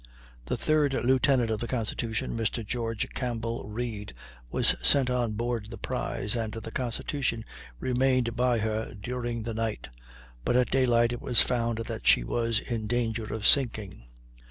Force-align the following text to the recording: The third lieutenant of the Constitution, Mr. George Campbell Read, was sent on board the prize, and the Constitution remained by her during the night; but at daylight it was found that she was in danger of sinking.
The 0.47 0.57
third 0.57 0.95
lieutenant 1.05 1.51
of 1.51 1.59
the 1.59 1.67
Constitution, 1.67 2.35
Mr. 2.35 2.65
George 2.65 3.07
Campbell 3.13 3.67
Read, 3.69 4.15
was 4.49 4.73
sent 4.81 5.11
on 5.11 5.33
board 5.33 5.67
the 5.67 5.77
prize, 5.77 6.35
and 6.35 6.53
the 6.53 6.71
Constitution 6.71 7.45
remained 7.79 8.35
by 8.35 8.57
her 8.57 8.95
during 8.95 9.43
the 9.43 9.53
night; 9.53 9.89
but 10.43 10.55
at 10.55 10.71
daylight 10.71 11.13
it 11.13 11.21
was 11.21 11.41
found 11.43 11.77
that 11.85 12.07
she 12.07 12.23
was 12.23 12.59
in 12.59 12.87
danger 12.87 13.31
of 13.31 13.45
sinking. 13.45 14.05